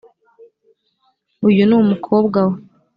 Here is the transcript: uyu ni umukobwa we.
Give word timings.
uyu 1.47 1.63
ni 1.67 1.75
umukobwa 1.81 2.39
we. 2.49 2.57